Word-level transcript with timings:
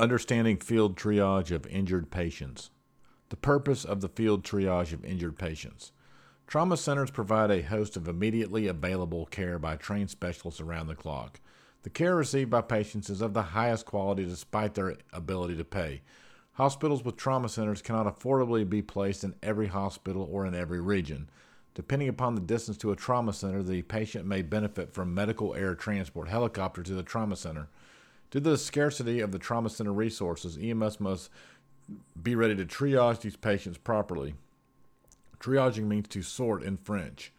Understanding 0.00 0.58
field 0.58 0.96
triage 0.96 1.50
of 1.50 1.66
injured 1.66 2.08
patients. 2.08 2.70
The 3.30 3.36
purpose 3.36 3.84
of 3.84 4.00
the 4.00 4.08
field 4.08 4.44
triage 4.44 4.92
of 4.92 5.04
injured 5.04 5.36
patients. 5.36 5.90
Trauma 6.46 6.76
centers 6.76 7.10
provide 7.10 7.50
a 7.50 7.62
host 7.62 7.96
of 7.96 8.06
immediately 8.06 8.68
available 8.68 9.26
care 9.26 9.58
by 9.58 9.74
trained 9.74 10.10
specialists 10.10 10.60
around 10.60 10.86
the 10.86 10.94
clock. 10.94 11.40
The 11.82 11.90
care 11.90 12.14
received 12.14 12.48
by 12.48 12.60
patients 12.60 13.10
is 13.10 13.20
of 13.20 13.34
the 13.34 13.42
highest 13.42 13.86
quality 13.86 14.24
despite 14.24 14.74
their 14.74 14.94
ability 15.12 15.56
to 15.56 15.64
pay. 15.64 16.02
Hospitals 16.52 17.02
with 17.02 17.16
trauma 17.16 17.48
centers 17.48 17.82
cannot 17.82 18.06
affordably 18.06 18.68
be 18.68 18.82
placed 18.82 19.24
in 19.24 19.34
every 19.42 19.66
hospital 19.66 20.28
or 20.30 20.46
in 20.46 20.54
every 20.54 20.80
region. 20.80 21.28
Depending 21.74 22.08
upon 22.08 22.36
the 22.36 22.40
distance 22.40 22.78
to 22.78 22.92
a 22.92 22.96
trauma 22.96 23.32
center, 23.32 23.64
the 23.64 23.82
patient 23.82 24.26
may 24.26 24.42
benefit 24.42 24.94
from 24.94 25.12
medical 25.12 25.56
air 25.56 25.74
transport 25.74 26.28
helicopter 26.28 26.84
to 26.84 26.94
the 26.94 27.02
trauma 27.02 27.34
center. 27.34 27.68
Due 28.30 28.40
to 28.40 28.50
the 28.50 28.58
scarcity 28.58 29.20
of 29.20 29.32
the 29.32 29.38
trauma 29.38 29.70
center 29.70 29.92
resources, 29.92 30.58
EMS 30.60 31.00
must 31.00 31.30
be 32.22 32.34
ready 32.34 32.54
to 32.54 32.66
triage 32.66 33.20
these 33.20 33.36
patients 33.36 33.78
properly. 33.78 34.34
Triaging 35.40 35.84
means 35.84 36.08
to 36.08 36.22
sort 36.22 36.62
in 36.62 36.76
French. 36.76 37.32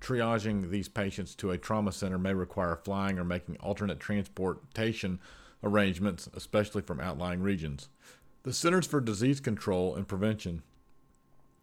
Triaging 0.00 0.70
these 0.70 0.88
patients 0.88 1.34
to 1.34 1.50
a 1.50 1.58
trauma 1.58 1.92
center 1.92 2.18
may 2.18 2.32
require 2.32 2.76
flying 2.76 3.18
or 3.18 3.24
making 3.24 3.56
alternate 3.58 4.00
transportation 4.00 5.18
arrangements, 5.62 6.28
especially 6.34 6.82
from 6.82 7.00
outlying 7.00 7.40
regions. 7.40 7.88
The 8.44 8.52
Centers 8.52 8.86
for 8.86 9.00
Disease 9.00 9.40
Control 9.40 9.94
and 9.94 10.06
Prevention 10.06 10.62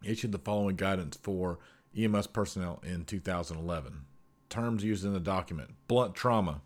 issued 0.04 0.32
the 0.32 0.40
following 0.40 0.76
guidance 0.76 1.18
for 1.22 1.60
EMS 1.98 2.28
personnel 2.28 2.82
in 2.84 3.06
2011. 3.06 4.06
Terms 4.50 4.84
used 4.84 5.06
in 5.06 5.14
the 5.14 5.20
document 5.20 5.76
blunt 5.88 6.16
trauma, 6.16 6.62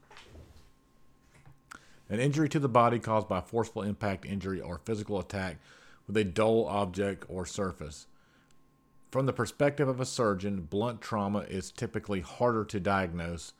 an 2.09 2.19
injury 2.19 2.49
to 2.49 2.59
the 2.59 2.69
body 2.69 2.99
caused 2.99 3.27
by 3.27 3.41
forceful 3.41 3.81
impact 3.81 4.25
injury 4.25 4.61
or 4.61 4.79
physical 4.85 5.19
attack 5.19 5.57
with 6.07 6.17
a 6.17 6.23
dull 6.23 6.65
object 6.67 7.25
or 7.27 7.45
surface. 7.45 8.07
From 9.11 9.25
the 9.25 9.33
perspective 9.33 9.87
of 9.87 9.99
a 9.99 10.05
surgeon, 10.05 10.67
blunt 10.69 11.01
trauma 11.01 11.39
is 11.39 11.71
typically 11.71 12.21
harder 12.21 12.65
to 12.65 12.79
diagnose 12.79 13.53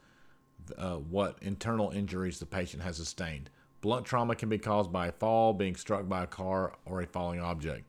uh, 0.78 0.96
what 0.96 1.38
internal 1.42 1.92
injuries 1.92 2.40
the 2.40 2.46
patient 2.46 2.84
has 2.84 2.98
sustained. 2.98 3.50
Blunt 3.82 4.06
trauma 4.06 4.36
can 4.36 4.50
be 4.50 4.58
caused 4.58 4.92
by 4.92 5.08
a 5.08 5.12
fall, 5.12 5.54
being 5.54 5.76
struck 5.76 6.10
by 6.10 6.24
a 6.24 6.28
car, 6.28 6.74
or 6.86 7.02
a 7.02 7.08
falling 7.08 7.40
object. 7.40 7.86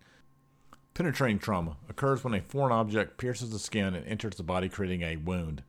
Penetrating 0.95 1.39
trauma 1.39 1.77
occurs 1.89 2.23
when 2.23 2.35
a 2.35 2.41
foreign 2.41 2.73
object 2.73 3.19
pierces 3.19 3.51
the 3.51 3.59
skin 3.59 3.95
and 3.95 4.07
enters 4.07 4.37
the 4.37 4.43
body, 4.43 4.69
creating 4.69 5.03
a 5.03 5.17
wound. 5.17 5.63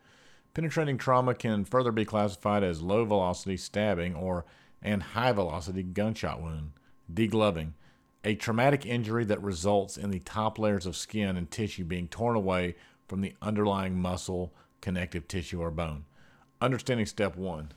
Penetrating 0.53 0.97
trauma 0.97 1.33
can 1.33 1.65
further 1.65 1.91
be 1.91 2.05
classified 2.05 2.63
as 2.63 2.81
low 2.81 3.05
velocity 3.05 3.57
stabbing 3.57 4.15
or 4.15 4.45
and 4.81 5.01
high 5.01 5.31
velocity 5.31 5.83
gunshot 5.83 6.41
wound. 6.41 6.71
Degloving, 7.11 7.73
a 8.23 8.35
traumatic 8.35 8.85
injury 8.85 9.23
that 9.25 9.41
results 9.41 9.97
in 9.97 10.11
the 10.11 10.19
top 10.19 10.59
layers 10.59 10.85
of 10.85 10.95
skin 10.95 11.37
and 11.37 11.49
tissue 11.49 11.85
being 11.85 12.07
torn 12.07 12.35
away 12.35 12.75
from 13.07 13.21
the 13.21 13.33
underlying 13.41 13.99
muscle, 13.99 14.53
connective 14.81 15.27
tissue, 15.27 15.61
or 15.61 15.71
bone. 15.71 16.05
Understanding 16.59 17.05
step 17.05 17.35
one. 17.37 17.71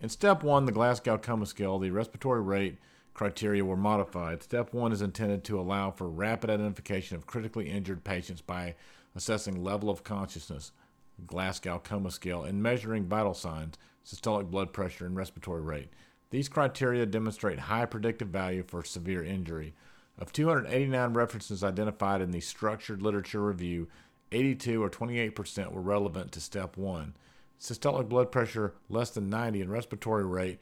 In 0.00 0.08
step 0.08 0.42
one, 0.42 0.66
the 0.66 0.72
Glasgow 0.72 1.18
Coma 1.18 1.46
Scale, 1.46 1.78
the 1.78 1.90
respiratory 1.90 2.42
rate 2.42 2.78
criteria 3.14 3.64
were 3.64 3.76
modified. 3.76 4.42
Step 4.42 4.72
one 4.72 4.92
is 4.92 5.02
intended 5.02 5.42
to 5.44 5.58
allow 5.58 5.90
for 5.90 6.08
rapid 6.08 6.50
identification 6.50 7.16
of 7.16 7.26
critically 7.26 7.68
injured 7.68 8.04
patients 8.04 8.40
by 8.40 8.76
assessing 9.16 9.64
level 9.64 9.90
of 9.90 10.04
consciousness, 10.04 10.70
Glasgow 11.26 11.80
Coma 11.82 12.12
Scale, 12.12 12.44
and 12.44 12.62
measuring 12.62 13.06
vital 13.06 13.34
signs, 13.34 13.76
systolic 14.06 14.50
blood 14.50 14.72
pressure, 14.72 15.04
and 15.04 15.16
respiratory 15.16 15.62
rate. 15.62 15.88
These 16.30 16.48
criteria 16.48 17.06
demonstrate 17.06 17.58
high 17.58 17.86
predictive 17.86 18.28
value 18.28 18.62
for 18.62 18.84
severe 18.84 19.24
injury. 19.24 19.74
Of 20.18 20.32
289 20.32 21.14
references 21.14 21.64
identified 21.64 22.20
in 22.20 22.32
the 22.32 22.40
structured 22.40 23.02
literature 23.02 23.44
review, 23.44 23.88
82 24.32 24.82
or 24.82 24.90
28% 24.90 25.72
were 25.72 25.80
relevant 25.80 26.32
to 26.32 26.40
step 26.40 26.76
1. 26.76 27.14
Systolic 27.60 28.08
blood 28.08 28.30
pressure 28.30 28.74
less 28.88 29.10
than 29.10 29.30
90 29.30 29.62
and 29.62 29.70
respiratory 29.70 30.24
rate 30.24 30.60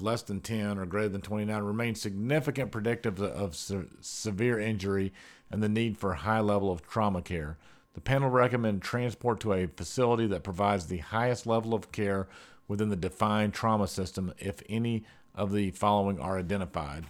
less 0.00 0.22
than 0.22 0.40
10 0.40 0.78
or 0.78 0.86
greater 0.86 1.08
than 1.08 1.20
29 1.20 1.62
remain 1.62 1.94
significant 1.94 2.70
predictive 2.70 3.20
of 3.20 3.56
se- 3.56 3.86
severe 4.00 4.58
injury 4.58 5.12
and 5.50 5.62
the 5.62 5.68
need 5.68 5.98
for 5.98 6.12
a 6.12 6.18
high 6.18 6.40
level 6.40 6.70
of 6.70 6.86
trauma 6.86 7.22
care. 7.22 7.56
The 7.94 8.00
panel 8.00 8.30
recommended 8.30 8.82
transport 8.82 9.40
to 9.40 9.52
a 9.52 9.66
facility 9.66 10.26
that 10.28 10.44
provides 10.44 10.86
the 10.86 10.98
highest 10.98 11.46
level 11.46 11.74
of 11.74 11.90
care 11.90 12.28
within 12.68 12.90
the 12.90 12.96
defined 12.96 13.52
trauma 13.52 13.88
system 13.88 14.32
if 14.38 14.62
any 14.68 15.04
of 15.34 15.52
the 15.52 15.70
following 15.72 16.20
are 16.20 16.38
identified 16.38 17.04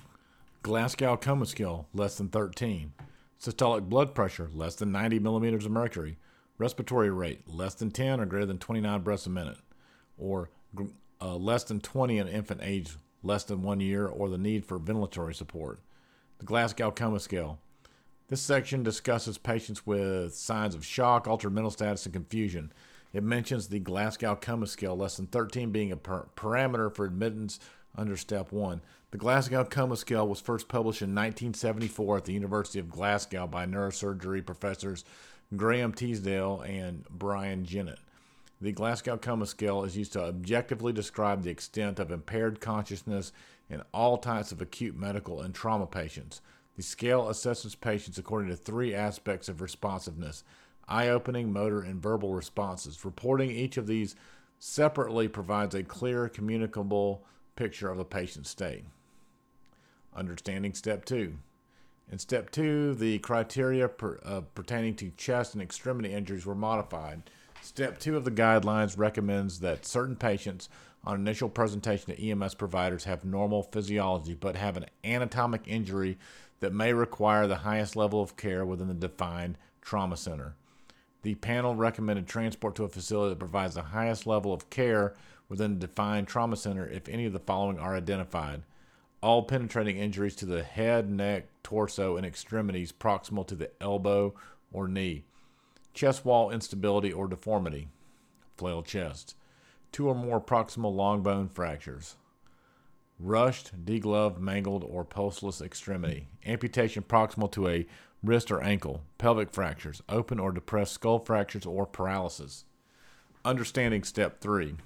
Glasgow 0.62 1.16
coma 1.16 1.46
scale 1.46 1.88
less 1.94 2.19
than 2.19 2.28
13, 2.28 2.92
systolic 3.41 3.88
blood 3.88 4.14
pressure 4.14 4.50
less 4.52 4.74
than 4.74 4.92
90 4.92 5.18
millimeters 5.20 5.64
of 5.64 5.72
mercury, 5.72 6.18
respiratory 6.58 7.10
rate 7.10 7.48
less 7.48 7.74
than 7.74 7.91
10 7.91 8.20
or 8.20 8.26
greater 8.26 8.47
than 8.47 8.58
29 8.58 9.00
breaths 9.02 9.26
a 9.26 9.30
minute, 9.30 9.58
or 10.18 10.50
uh, 11.20 11.36
less 11.36 11.64
than 11.64 11.80
20 11.80 12.18
in 12.18 12.28
infant 12.28 12.60
age 12.62 12.97
less 13.22 13.44
than 13.44 13.62
one 13.62 13.80
year, 13.80 14.06
or 14.06 14.28
the 14.28 14.38
need 14.38 14.64
for 14.64 14.78
ventilatory 14.78 15.34
support. 15.34 15.80
The 16.38 16.44
Glasgow 16.44 16.91
coma 16.91 17.20
scale. 17.20 17.58
This 18.28 18.41
section 18.41 18.82
discusses 18.82 19.38
patients 19.38 19.86
with 19.86 20.34
signs 20.34 20.74
of 20.74 20.84
shock, 20.84 21.26
altered 21.26 21.54
mental 21.54 21.70
status, 21.70 22.04
and 22.04 22.12
confusion. 22.12 22.72
It 23.12 23.22
mentions 23.22 23.69
the 23.69 23.80
Glasgow 23.80 24.36
Coma 24.36 24.66
Scale, 24.66 24.96
lesson 24.96 25.26
13 25.26 25.70
being 25.70 25.92
a 25.92 25.96
per- 25.96 26.28
parameter 26.36 26.94
for 26.94 27.06
admittance 27.06 27.58
under 27.96 28.16
step 28.16 28.52
one. 28.52 28.82
The 29.10 29.19
Glasgow 29.19 29.64
Coma 29.64 29.96
Scale 29.96 30.28
was 30.28 30.41
first 30.41 30.69
published 30.69 31.00
in 31.00 31.14
1974 31.14 32.18
at 32.18 32.24
the 32.26 32.34
University 32.34 32.78
of 32.78 32.91
Glasgow 32.91 33.47
by 33.47 33.64
neurosurgery 33.64 34.44
professors 34.44 35.04
Graham 35.56 35.92
Teasdale 35.92 36.60
and 36.60 37.06
Brian 37.08 37.64
Jennett. 37.64 37.98
The 38.60 38.72
Glasgow 38.72 39.16
Coma 39.16 39.47
Scale 39.47 39.84
is 39.84 39.97
used 39.97 40.12
to 40.12 40.24
objectively 40.24 40.92
describe 40.92 41.42
the 41.42 41.50
extent 41.50 41.98
of 41.98 42.10
impaired 42.10 42.60
consciousness 42.60 43.32
in 43.70 43.82
all 43.94 44.18
types 44.18 44.52
of 44.52 44.60
acute 44.60 44.97
medical 44.97 45.41
and 45.41 45.54
trauma 45.54 45.86
patients. 45.86 46.42
The 46.76 46.82
scale 46.82 47.24
assesses 47.24 47.80
patients 47.80 48.18
according 48.18 48.50
to 48.50 48.56
three 48.56 48.94
aspects 48.94 49.48
of 49.48 49.62
responsiveness 49.62 50.44
eye 50.88 51.09
opening, 51.09 51.53
motor, 51.53 51.81
and 51.81 52.03
verbal 52.03 52.34
responses. 52.34 53.04
Reporting 53.04 53.50
each 53.50 53.76
of 53.76 53.87
these 53.87 54.16
separately 54.59 55.28
provides 55.28 55.75
a 55.75 55.82
clear, 55.82 56.28
communicable 56.28 57.25
picture 57.56 57.91
of 57.91 57.99
the 57.99 58.04
patient's 58.04 58.50
state. 58.50 58.84
Understanding 60.15 60.75
step 60.75 61.04
two. 61.04 61.38
In 62.10 62.19
step 62.19 62.50
two, 62.50 62.94
the 62.94 63.19
criteria 63.19 63.88
per, 63.88 64.19
uh, 64.25 64.41
pertaining 64.54 64.94
to 64.97 65.10
chest 65.16 65.54
and 65.54 65.62
extremity 65.62 66.12
injuries 66.12 66.47
were 66.47 66.54
modified. 66.54 67.31
Step 67.60 67.98
two 67.98 68.16
of 68.16 68.25
the 68.25 68.31
guidelines 68.31 68.97
recommends 68.97 69.60
that 69.60 69.84
certain 69.84 70.16
patients 70.16 70.69
on 71.04 71.21
initial 71.21 71.48
presentation 71.48 72.15
to 72.15 72.31
EMS 72.31 72.54
providers 72.54 73.04
have 73.04 73.25
normal 73.25 73.62
physiology 73.62 74.34
but 74.34 74.56
have 74.56 74.77
an 74.77 74.87
anatomic 75.04 75.62
injury 75.66 76.19
that 76.60 76.72
may 76.72 76.93
require 76.93 77.47
the 77.47 77.56
highest 77.56 77.94
level 77.94 78.22
of 78.22 78.37
care 78.37 78.65
within 78.65 78.88
the 78.88 78.94
defined 78.94 79.56
trauma 79.81 80.16
center. 80.16 80.54
The 81.22 81.34
panel 81.36 81.74
recommended 81.74 82.26
transport 82.26 82.76
to 82.76 82.84
a 82.84 82.88
facility 82.88 83.30
that 83.30 83.38
provides 83.38 83.74
the 83.74 83.82
highest 83.82 84.26
level 84.26 84.52
of 84.52 84.70
care 84.70 85.14
within 85.48 85.72
a 85.72 85.76
defined 85.76 86.28
trauma 86.28 86.56
center 86.56 86.86
if 86.86 87.08
any 87.08 87.26
of 87.26 87.32
the 87.32 87.38
following 87.38 87.78
are 87.78 87.96
identified. 87.96 88.62
All 89.20 89.42
penetrating 89.42 89.96
injuries 89.96 90.36
to 90.36 90.46
the 90.46 90.62
head, 90.62 91.10
neck, 91.10 91.48
torso, 91.64 92.16
and 92.16 92.24
extremities 92.24 92.92
proximal 92.92 93.46
to 93.48 93.56
the 93.56 93.70
elbow 93.80 94.34
or 94.72 94.86
knee. 94.86 95.24
Chest 95.92 96.24
wall 96.24 96.50
instability 96.50 97.12
or 97.12 97.26
deformity. 97.26 97.88
Flail 98.56 98.82
chest. 98.82 99.34
Two 99.90 100.08
or 100.08 100.14
more 100.14 100.40
proximal 100.40 100.94
long 100.94 101.22
bone 101.22 101.48
fractures. 101.48 102.16
Rushed, 103.18 103.84
degloved, 103.84 104.38
mangled, 104.38 104.84
or 104.84 105.04
pulseless 105.04 105.60
extremity. 105.60 106.28
Amputation 106.47 107.03
proximal 107.03 107.50
to 107.53 107.68
a 107.68 107.86
wrist 108.22 108.50
or 108.50 108.62
ankle, 108.62 109.03
pelvic 109.18 109.50
fractures, 109.50 110.03
open 110.09 110.38
or 110.38 110.53
depressed 110.53 110.92
skull 110.92 111.18
fractures, 111.18 111.66
or 111.66 111.84
paralysis. 111.86 112.65
Understanding 113.44 114.04
step 114.04 114.41
three. 114.41 114.76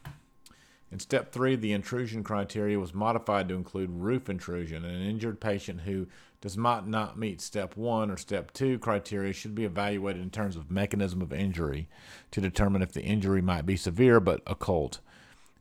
In 0.91 0.99
step 0.99 1.33
three, 1.33 1.57
the 1.57 1.73
intrusion 1.73 2.23
criteria 2.23 2.79
was 2.79 2.93
modified 2.93 3.49
to 3.49 3.55
include 3.55 3.91
roof 3.91 4.29
intrusion, 4.29 4.85
an 4.85 5.03
injured 5.03 5.41
patient 5.41 5.83
who 5.83 6.07
does 6.43 6.57
not, 6.57 6.87
not 6.87 7.19
meet 7.19 7.41
step 7.41 7.77
one 7.77 8.11
or 8.11 8.17
step 8.19 8.53
two 8.53 8.79
criteria 8.79 9.33
should 9.33 9.55
be 9.55 9.65
evaluated 9.65 10.21
in 10.21 10.29
terms 10.29 10.55
of 10.55 10.71
mechanism 10.71 11.23
of 11.23 11.33
injury 11.33 11.89
to 12.31 12.43
determine 12.43 12.83
if 12.83 12.93
the 12.93 13.03
injury 13.03 13.41
might 13.41 13.65
be 13.65 13.77
severe 13.77 14.21
but 14.21 14.43
occult. 14.47 15.01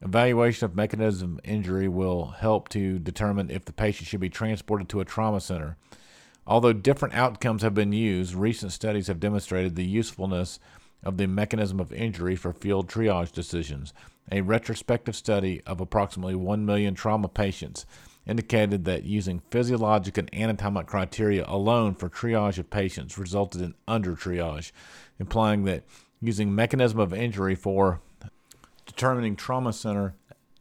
Evaluation 0.04 0.66
of 0.66 0.76
mechanism 0.76 1.34
of 1.34 1.50
injury 1.50 1.88
will 1.88 2.28
help 2.40 2.70
to 2.70 2.98
determine 2.98 3.52
if 3.52 3.66
the 3.66 3.74
patient 3.74 4.08
should 4.08 4.20
be 4.20 4.30
transported 4.30 4.90
to 4.90 5.00
a 5.00 5.06
trauma 5.06 5.40
center. 5.40 5.78
Although 6.48 6.74
different 6.74 7.14
outcomes 7.14 7.62
have 7.62 7.76
been 7.76 7.94
used, 7.94 8.34
recent 8.34 8.72
studies 8.72 9.08
have 9.08 9.20
demonstrated 9.20 9.76
the 9.76 9.86
usefulness 9.86 10.60
of 11.04 11.18
the 11.18 11.28
mechanism 11.28 11.80
of 11.80 11.94
injury 11.94 12.36
for 12.36 12.52
field 12.52 12.90
triage 12.90 13.32
decisions. 13.32 13.94
A 14.32 14.42
retrospective 14.42 15.16
study 15.16 15.62
of 15.68 15.80
approximately 15.80 16.36
1 16.36 16.66
million 16.66 16.96
trauma 16.96 17.28
patients 17.28 17.86
indicated 18.26 18.86
that 18.86 19.04
using 19.04 19.42
physiologic 19.52 20.18
and 20.18 20.34
anatomic 20.34 20.88
criteria 20.88 21.46
alone 21.48 21.94
for 21.94 22.10
triage 22.10 22.58
of 22.58 22.70
patients 22.70 23.18
resulted 23.18 23.62
in 23.62 23.76
under 23.88 24.16
triage, 24.16 24.72
implying 25.20 25.64
that 25.66 25.84
using 26.22 26.54
mechanism 26.54 27.00
of 27.00 27.14
injury 27.14 27.56
for 27.56 28.02
determining 28.92 29.36
trauma 29.36 29.74
center 29.74 30.16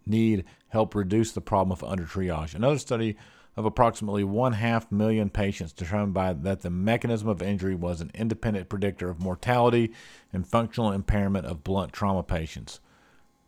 need 0.07 0.45
help 0.69 0.95
reduce 0.95 1.33
the 1.33 1.41
problem 1.41 1.73
of 1.73 1.85
under 1.85 2.05
triage. 2.05 2.55
Another 2.55 2.79
study 2.79 3.17
of 3.57 3.65
approximately 3.65 4.23
one 4.25 4.53
half 4.53 4.91
million 4.93 5.29
patients 5.29 5.73
determined 5.73 6.15
by 6.15 6.33
that 6.33 6.61
the 6.61 6.71
mechanism 6.71 7.29
of 7.29 7.43
injury 7.43 7.75
was 7.75 8.01
an 8.01 8.11
independent 8.15 8.69
predictor 8.69 9.11
of 9.11 9.21
mortality 9.21 9.93
and 10.33 10.47
functional 10.47 10.93
impairment 10.93 11.47
of 11.47 11.65
blunt 11.65 11.93
trauma 11.93 12.23
patients. 12.23 12.81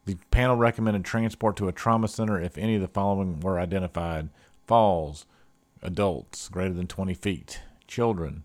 The 0.04 0.16
panel 0.32 0.56
recommended 0.56 1.04
transport 1.04 1.56
to 1.56 1.68
a 1.68 1.72
trauma 1.72 2.08
center 2.08 2.40
if 2.40 2.58
any 2.58 2.74
of 2.74 2.82
the 2.82 2.88
following 2.88 3.38
were 3.38 3.60
identified 3.60 4.30
falls, 4.66 5.26
adults 5.80 6.48
greater 6.48 6.74
than 6.74 6.88
20 6.88 7.14
feet, 7.14 7.60
children 7.86 8.42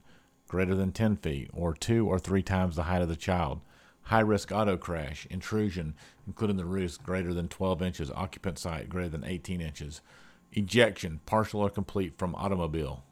greater 0.47 0.75
than 0.75 0.91
10 0.91 1.17
feet, 1.17 1.49
or 1.53 1.73
two 1.73 2.07
or 2.07 2.19
three 2.19 2.43
times 2.43 2.75
the 2.75 2.83
height 2.83 3.01
of 3.01 3.09
the 3.09 3.15
child, 3.15 3.59
high 4.07 4.21
risk 4.21 4.53
auto 4.53 4.77
crash, 4.77 5.27
intrusion, 5.29 5.93
including 6.25 6.55
the 6.55 6.65
roof 6.65 6.97
greater 7.03 7.33
than 7.33 7.49
12 7.49 7.81
inches, 7.81 8.11
occupant 8.11 8.57
site 8.57 8.87
greater 8.87 9.09
than 9.09 9.25
18 9.25 9.59
inches, 9.59 10.01
ejection, 10.53 11.19
partial 11.25 11.59
or 11.59 11.69
complete 11.69 12.17
from 12.17 12.33
automobile, 12.35 13.03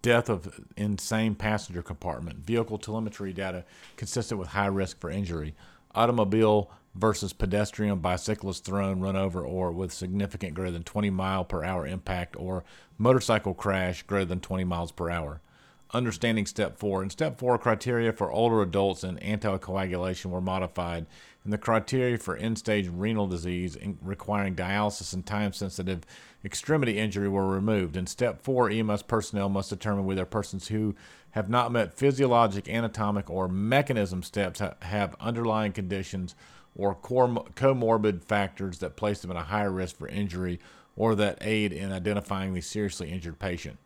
death 0.00 0.30
of 0.30 0.58
insane 0.74 1.34
passenger 1.34 1.82
compartment, 1.82 2.38
vehicle 2.38 2.78
telemetry 2.78 3.34
data 3.34 3.64
consistent 3.98 4.38
with 4.38 4.48
high 4.48 4.66
risk 4.66 4.98
for 4.98 5.10
injury, 5.10 5.54
automobile 5.94 6.70
versus 6.94 7.34
pedestrian, 7.34 7.98
bicyclist 7.98 8.64
thrown, 8.64 9.00
run 9.00 9.16
over, 9.16 9.44
or 9.44 9.70
with 9.70 9.92
significant 9.92 10.54
greater 10.54 10.70
than 10.70 10.82
20 10.82 11.10
mile 11.10 11.44
per 11.44 11.62
hour 11.62 11.86
impact, 11.86 12.36
or 12.38 12.64
motorcycle 12.96 13.52
crash 13.52 14.02
greater 14.04 14.24
than 14.24 14.40
20 14.40 14.64
miles 14.64 14.92
per 14.92 15.10
hour. 15.10 15.42
Understanding 15.92 16.46
step 16.46 16.78
four. 16.78 17.02
In 17.02 17.10
step 17.10 17.36
four, 17.36 17.58
criteria 17.58 18.12
for 18.12 18.30
older 18.30 18.62
adults 18.62 19.02
and 19.02 19.20
anticoagulation 19.20 20.26
were 20.26 20.40
modified, 20.40 21.06
and 21.42 21.52
the 21.52 21.58
criteria 21.58 22.16
for 22.16 22.36
end 22.36 22.58
stage 22.58 22.88
renal 22.88 23.26
disease 23.26 23.76
requiring 24.00 24.54
dialysis 24.54 25.12
and 25.12 25.26
time 25.26 25.52
sensitive 25.52 26.04
extremity 26.44 26.96
injury 26.96 27.28
were 27.28 27.48
removed. 27.48 27.96
In 27.96 28.06
step 28.06 28.40
four, 28.40 28.70
EMS 28.70 29.02
personnel 29.02 29.48
must 29.48 29.70
determine 29.70 30.04
whether 30.04 30.24
persons 30.24 30.68
who 30.68 30.94
have 31.32 31.50
not 31.50 31.72
met 31.72 31.94
physiologic, 31.94 32.68
anatomic, 32.68 33.28
or 33.28 33.48
mechanism 33.48 34.22
steps 34.22 34.62
have 34.82 35.16
underlying 35.18 35.72
conditions 35.72 36.36
or 36.76 36.94
comorbid 36.94 38.22
factors 38.22 38.78
that 38.78 38.94
place 38.94 39.22
them 39.22 39.32
at 39.32 39.36
a 39.36 39.40
higher 39.40 39.72
risk 39.72 39.96
for 39.96 40.06
injury 40.06 40.60
or 40.94 41.16
that 41.16 41.38
aid 41.40 41.72
in 41.72 41.90
identifying 41.90 42.54
the 42.54 42.60
seriously 42.60 43.10
injured 43.10 43.40
patient. 43.40 43.76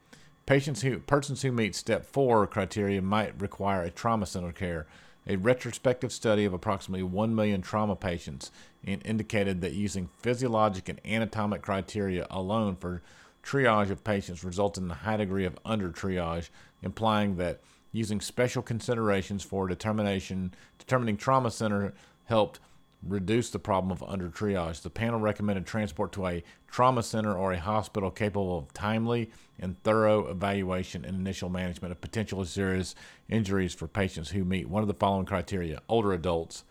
Patients 0.46 0.82
who 0.82 0.98
persons 0.98 1.40
who 1.40 1.52
meet 1.52 1.74
step 1.74 2.04
4 2.04 2.46
criteria 2.46 3.00
might 3.00 3.40
require 3.40 3.82
a 3.82 3.90
trauma 3.90 4.26
center 4.26 4.52
care. 4.52 4.86
A 5.26 5.36
retrospective 5.36 6.12
study 6.12 6.44
of 6.44 6.52
approximately 6.52 7.02
1 7.02 7.34
million 7.34 7.62
trauma 7.62 7.96
patients 7.96 8.50
indicated 8.84 9.62
that 9.62 9.72
using 9.72 10.10
physiologic 10.18 10.90
and 10.90 11.00
anatomic 11.06 11.62
criteria 11.62 12.26
alone 12.30 12.76
for 12.76 13.00
triage 13.42 13.88
of 13.88 14.04
patients 14.04 14.44
resulted 14.44 14.84
in 14.84 14.90
a 14.90 14.94
high 14.94 15.16
degree 15.16 15.46
of 15.46 15.58
under 15.64 15.88
triage, 15.88 16.50
implying 16.82 17.36
that 17.36 17.60
using 17.90 18.20
special 18.20 18.60
considerations 18.60 19.42
for 19.42 19.66
determination 19.66 20.52
determining 20.78 21.16
trauma 21.16 21.50
center 21.50 21.94
helped 22.24 22.60
reduce 23.06 23.50
the 23.50 23.58
problem 23.58 23.90
of 23.90 24.02
under 24.02 24.28
triage. 24.28 24.82
The 24.82 24.90
panel 24.90 25.20
recommended 25.20 25.66
transport 25.66 26.12
to 26.12 26.26
a 26.26 26.42
trauma 26.68 27.02
center 27.02 27.36
or 27.36 27.52
a 27.52 27.60
hospital 27.60 28.10
capable 28.10 28.58
of 28.58 28.72
timely 28.72 29.30
and 29.58 29.80
thorough 29.82 30.26
evaluation 30.28 31.04
and 31.04 31.16
initial 31.16 31.48
management 31.48 31.92
of 31.92 32.00
potentially 32.00 32.46
serious 32.46 32.94
injuries 33.28 33.74
for 33.74 33.86
patients 33.86 34.30
who 34.30 34.44
meet 34.44 34.68
one 34.68 34.82
of 34.82 34.88
the 34.88 34.94
following 34.94 35.26
criteria 35.26 35.80
older 35.88 36.12
adults. 36.12 36.64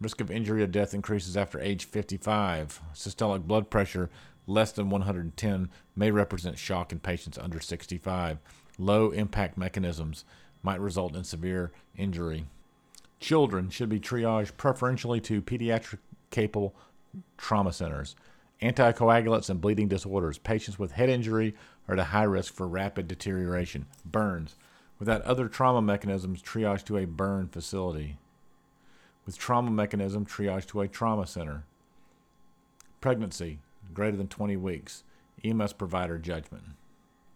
Risk 0.00 0.20
of 0.20 0.30
injury 0.30 0.62
or 0.62 0.66
death 0.66 0.92
increases 0.92 1.36
after 1.36 1.60
age 1.60 1.84
55. 1.84 2.80
Systolic 2.94 3.46
blood 3.46 3.70
pressure 3.70 4.10
less 4.46 4.72
than 4.72 4.90
110 4.90 5.70
may 5.96 6.10
represent 6.10 6.58
shock 6.58 6.92
in 6.92 6.98
patients 6.98 7.38
under 7.38 7.60
65. 7.60 8.38
Low 8.78 9.10
impact 9.10 9.56
mechanisms 9.56 10.24
might 10.62 10.80
result 10.80 11.14
in 11.14 11.24
severe 11.24 11.72
injury. 11.96 12.44
Children 13.20 13.70
should 13.70 13.88
be 13.88 14.00
triaged 14.00 14.56
preferentially 14.56 15.20
to 15.22 15.42
pediatric 15.42 15.98
capable 16.30 16.74
trauma 17.36 17.72
centers. 17.72 18.16
Anticoagulants 18.60 19.50
and 19.50 19.60
bleeding 19.60 19.88
disorders. 19.88 20.38
Patients 20.38 20.78
with 20.78 20.92
head 20.92 21.08
injury 21.08 21.54
are 21.88 21.96
at 21.96 22.06
high 22.06 22.24
risk 22.24 22.54
for 22.54 22.66
rapid 22.66 23.08
deterioration. 23.08 23.86
Burns. 24.04 24.56
Without 24.98 25.22
other 25.22 25.48
trauma 25.48 25.82
mechanisms, 25.82 26.42
triage 26.42 26.84
to 26.84 26.96
a 26.96 27.06
burn 27.06 27.48
facility. 27.48 28.18
With 29.26 29.38
trauma 29.38 29.70
mechanism, 29.70 30.24
triage 30.24 30.66
to 30.66 30.80
a 30.80 30.88
trauma 30.88 31.26
center. 31.26 31.64
Pregnancy 33.00 33.58
greater 33.92 34.16
than 34.16 34.28
20 34.28 34.56
weeks. 34.56 35.04
EMS 35.44 35.74
provider 35.74 36.18
judgment. 36.18 36.64